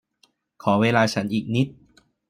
[0.63, 1.67] ขอเวลาฉันอีกนิด